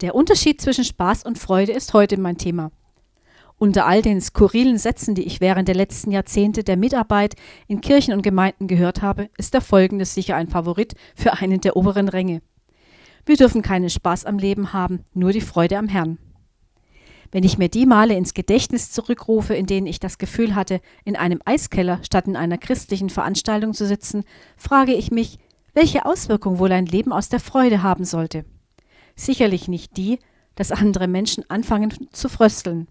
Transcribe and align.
Der 0.00 0.14
Unterschied 0.14 0.62
zwischen 0.62 0.84
Spaß 0.84 1.24
und 1.24 1.38
Freude 1.38 1.72
ist 1.72 1.92
heute 1.92 2.18
mein 2.18 2.38
Thema. 2.38 2.72
Unter 3.58 3.86
all 3.86 4.00
den 4.00 4.22
skurrilen 4.22 4.78
Sätzen, 4.78 5.14
die 5.14 5.24
ich 5.24 5.42
während 5.42 5.68
der 5.68 5.74
letzten 5.74 6.10
Jahrzehnte 6.10 6.64
der 6.64 6.78
Mitarbeit 6.78 7.34
in 7.68 7.82
Kirchen 7.82 8.14
und 8.14 8.22
Gemeinden 8.22 8.66
gehört 8.66 9.02
habe, 9.02 9.28
ist 9.36 9.52
der 9.52 9.60
folgende 9.60 10.06
sicher 10.06 10.36
ein 10.36 10.48
Favorit 10.48 10.94
für 11.14 11.34
einen 11.34 11.60
der 11.60 11.76
oberen 11.76 12.08
Ränge. 12.08 12.40
Wir 13.26 13.36
dürfen 13.36 13.60
keinen 13.60 13.90
Spaß 13.90 14.24
am 14.24 14.38
Leben 14.38 14.72
haben, 14.72 15.04
nur 15.12 15.32
die 15.32 15.42
Freude 15.42 15.76
am 15.76 15.88
Herrn. 15.88 16.16
Wenn 17.30 17.44
ich 17.44 17.58
mir 17.58 17.68
die 17.68 17.84
Male 17.84 18.14
ins 18.14 18.32
Gedächtnis 18.32 18.90
zurückrufe, 18.92 19.52
in 19.52 19.66
denen 19.66 19.86
ich 19.86 20.00
das 20.00 20.16
Gefühl 20.16 20.54
hatte, 20.54 20.80
in 21.04 21.14
einem 21.14 21.40
Eiskeller 21.44 22.00
statt 22.02 22.26
in 22.26 22.36
einer 22.36 22.56
christlichen 22.56 23.10
Veranstaltung 23.10 23.74
zu 23.74 23.86
sitzen, 23.86 24.24
frage 24.56 24.94
ich 24.94 25.10
mich, 25.10 25.38
welche 25.74 26.06
Auswirkung 26.06 26.58
wohl 26.58 26.72
ein 26.72 26.86
Leben 26.86 27.12
aus 27.12 27.28
der 27.28 27.40
Freude 27.40 27.82
haben 27.82 28.06
sollte. 28.06 28.46
Sicherlich 29.20 29.68
nicht 29.68 29.98
die, 29.98 30.18
dass 30.54 30.72
andere 30.72 31.06
Menschen 31.06 31.44
anfangen 31.50 31.92
zu 32.10 32.30
frösteln. 32.30 32.88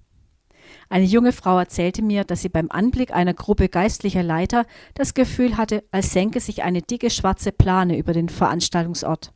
Eine 0.88 1.06
junge 1.06 1.32
Frau 1.32 1.58
erzählte 1.58 2.04
mir, 2.04 2.24
dass 2.24 2.44
sie 2.44 2.50
beim 2.50 2.70
Anblick 2.70 3.12
einer 3.12 3.34
Gruppe 3.34 3.68
geistlicher 3.68 4.22
Leiter 4.22 4.68
das 4.94 5.16
Gefühl 5.16 5.58
hatte, 5.58 5.84
als 5.90 6.14
senke 6.14 6.40
sich 6.40 6.62
eine 6.62 6.84
dicke 6.84 7.10
schwarze 7.10 7.52
Plane 7.52 7.98
über 7.98 8.14
den 8.14 8.30
Veranstaltungsort. 8.30 9.34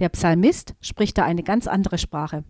Der 0.00 0.08
Psalmist 0.08 0.74
spricht 0.80 1.16
da 1.16 1.22
eine 1.22 1.44
ganz 1.44 1.68
andere 1.68 1.96
Sprache. 1.96 2.42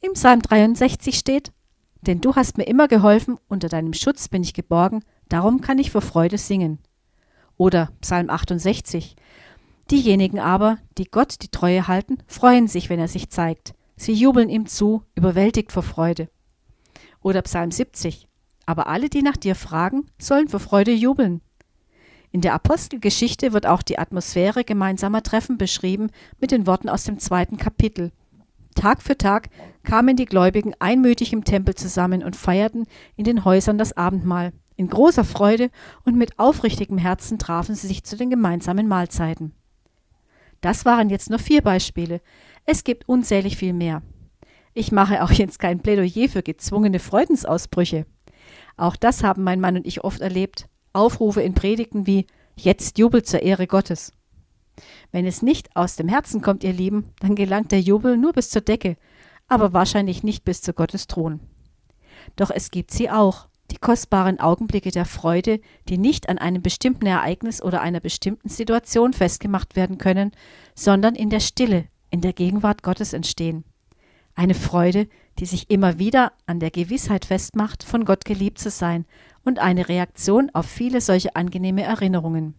Im 0.00 0.14
Psalm 0.14 0.42
63 0.42 1.16
steht, 1.16 1.52
Denn 2.00 2.20
du 2.20 2.34
hast 2.34 2.58
mir 2.58 2.64
immer 2.64 2.88
geholfen, 2.88 3.38
unter 3.46 3.68
deinem 3.68 3.92
Schutz 3.92 4.26
bin 4.26 4.42
ich 4.42 4.54
geborgen, 4.54 5.04
darum 5.28 5.60
kann 5.60 5.78
ich 5.78 5.92
vor 5.92 6.02
Freude 6.02 6.36
singen. 6.36 6.80
Oder 7.56 7.92
Psalm 8.00 8.28
68, 8.28 9.14
Diejenigen 9.92 10.40
aber, 10.40 10.78
die 10.96 11.04
Gott 11.04 11.42
die 11.42 11.50
Treue 11.50 11.86
halten, 11.86 12.16
freuen 12.26 12.66
sich, 12.66 12.88
wenn 12.88 12.98
er 12.98 13.08
sich 13.08 13.28
zeigt. 13.28 13.74
Sie 13.94 14.14
jubeln 14.14 14.48
ihm 14.48 14.64
zu, 14.64 15.02
überwältigt 15.14 15.70
vor 15.70 15.82
Freude. 15.82 16.30
Oder 17.20 17.42
Psalm 17.42 17.70
70. 17.70 18.26
Aber 18.64 18.86
alle, 18.86 19.10
die 19.10 19.20
nach 19.20 19.36
dir 19.36 19.54
fragen, 19.54 20.06
sollen 20.18 20.48
vor 20.48 20.60
Freude 20.60 20.92
jubeln. 20.92 21.42
In 22.30 22.40
der 22.40 22.54
Apostelgeschichte 22.54 23.52
wird 23.52 23.66
auch 23.66 23.82
die 23.82 23.98
Atmosphäre 23.98 24.64
gemeinsamer 24.64 25.22
Treffen 25.22 25.58
beschrieben 25.58 26.08
mit 26.40 26.52
den 26.52 26.66
Worten 26.66 26.88
aus 26.88 27.04
dem 27.04 27.18
zweiten 27.18 27.58
Kapitel. 27.58 28.12
Tag 28.74 29.02
für 29.02 29.18
Tag 29.18 29.50
kamen 29.82 30.16
die 30.16 30.24
Gläubigen 30.24 30.72
einmütig 30.78 31.34
im 31.34 31.44
Tempel 31.44 31.74
zusammen 31.74 32.24
und 32.24 32.34
feierten 32.34 32.86
in 33.16 33.24
den 33.24 33.44
Häusern 33.44 33.76
das 33.76 33.94
Abendmahl. 33.94 34.54
In 34.74 34.88
großer 34.88 35.24
Freude 35.24 35.68
und 36.06 36.16
mit 36.16 36.38
aufrichtigem 36.38 36.96
Herzen 36.96 37.38
trafen 37.38 37.74
sie 37.74 37.88
sich 37.88 38.04
zu 38.04 38.16
den 38.16 38.30
gemeinsamen 38.30 38.88
Mahlzeiten. 38.88 39.52
Das 40.62 40.86
waren 40.86 41.10
jetzt 41.10 41.28
nur 41.28 41.38
vier 41.38 41.60
Beispiele. 41.60 42.22
Es 42.64 42.84
gibt 42.84 43.08
unzählig 43.08 43.58
viel 43.58 43.74
mehr. 43.74 44.02
Ich 44.72 44.92
mache 44.92 45.22
auch 45.22 45.30
jetzt 45.30 45.58
kein 45.58 45.80
Plädoyer 45.80 46.28
für 46.28 46.42
gezwungene 46.42 46.98
Freudensausbrüche. 46.98 48.06
Auch 48.78 48.96
das 48.96 49.22
haben 49.22 49.42
mein 49.42 49.60
Mann 49.60 49.76
und 49.76 49.86
ich 49.86 50.02
oft 50.02 50.20
erlebt. 50.20 50.68
Aufrufe 50.94 51.42
in 51.42 51.52
Predigten 51.54 52.06
wie 52.06 52.26
Jetzt 52.56 52.98
jubelt 52.98 53.26
zur 53.26 53.42
Ehre 53.42 53.66
Gottes. 53.66 54.12
Wenn 55.10 55.26
es 55.26 55.42
nicht 55.42 55.74
aus 55.76 55.96
dem 55.96 56.08
Herzen 56.08 56.42
kommt, 56.42 56.64
ihr 56.64 56.72
Lieben, 56.72 57.10
dann 57.20 57.34
gelangt 57.34 57.72
der 57.72 57.80
Jubel 57.80 58.16
nur 58.16 58.32
bis 58.32 58.50
zur 58.50 58.62
Decke, 58.62 58.96
aber 59.48 59.72
wahrscheinlich 59.72 60.22
nicht 60.22 60.44
bis 60.44 60.62
zu 60.62 60.72
Gottes 60.72 61.06
Thron. 61.06 61.40
Doch 62.36 62.50
es 62.50 62.70
gibt 62.70 62.90
sie 62.90 63.10
auch, 63.10 63.48
die 63.72 63.78
kostbaren 63.78 64.38
Augenblicke 64.38 64.90
der 64.90 65.06
Freude, 65.06 65.58
die 65.88 65.96
nicht 65.96 66.28
an 66.28 66.36
einem 66.36 66.60
bestimmten 66.60 67.06
Ereignis 67.06 67.62
oder 67.62 67.80
einer 67.80 68.00
bestimmten 68.00 68.50
Situation 68.50 69.14
festgemacht 69.14 69.76
werden 69.76 69.96
können, 69.96 70.32
sondern 70.74 71.14
in 71.14 71.30
der 71.30 71.40
Stille, 71.40 71.86
in 72.10 72.20
der 72.20 72.34
Gegenwart 72.34 72.82
Gottes 72.82 73.14
entstehen. 73.14 73.64
Eine 74.34 74.54
Freude, 74.54 75.08
die 75.38 75.46
sich 75.46 75.70
immer 75.70 75.98
wieder 75.98 76.32
an 76.44 76.60
der 76.60 76.70
Gewissheit 76.70 77.24
festmacht, 77.24 77.82
von 77.82 78.04
Gott 78.04 78.26
geliebt 78.26 78.58
zu 78.58 78.68
sein 78.68 79.06
und 79.42 79.58
eine 79.58 79.88
Reaktion 79.88 80.50
auf 80.52 80.66
viele 80.66 81.00
solche 81.00 81.34
angenehme 81.34 81.82
Erinnerungen. 81.82 82.54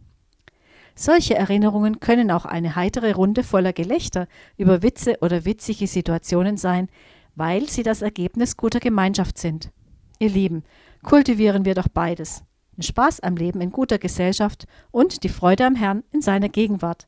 Solche 0.95 1.35
Erinnerungen 1.35 1.99
können 1.99 2.31
auch 2.31 2.45
eine 2.45 2.75
heitere 2.75 3.13
Runde 3.13 3.43
voller 3.43 3.73
Gelächter 3.73 4.27
über 4.57 4.81
Witze 4.81 5.17
oder 5.21 5.45
witzige 5.45 5.85
Situationen 5.85 6.57
sein, 6.57 6.89
weil 7.35 7.69
sie 7.69 7.83
das 7.83 8.01
Ergebnis 8.01 8.57
guter 8.57 8.79
Gemeinschaft 8.79 9.37
sind. 9.37 9.71
Ihr 10.19 10.29
Lieben, 10.29 10.63
kultivieren 11.03 11.65
wir 11.65 11.75
doch 11.75 11.87
beides. 11.87 12.43
Den 12.77 12.83
Spaß 12.83 13.19
am 13.19 13.35
Leben 13.35 13.61
in 13.61 13.71
guter 13.71 13.97
Gesellschaft 13.97 14.65
und 14.91 15.23
die 15.23 15.29
Freude 15.29 15.65
am 15.65 15.75
Herrn 15.75 16.03
in 16.11 16.21
seiner 16.21 16.49
Gegenwart. 16.49 17.07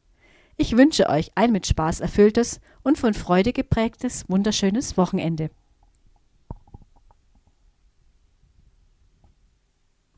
Ich 0.57 0.77
wünsche 0.77 1.09
euch 1.09 1.31
ein 1.35 1.51
mit 1.51 1.67
Spaß 1.67 1.99
erfülltes 1.99 2.61
und 2.83 2.97
von 2.97 3.13
Freude 3.13 3.51
geprägtes, 3.51 4.25
wunderschönes 4.29 4.97
Wochenende. 4.97 5.49